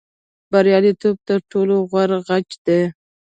بریالیتوب 0.51 1.15
تر 1.27 1.39
ټولو 1.51 1.75
غوره 1.89 2.19
غچ 2.27 2.49
دی. 2.65 2.79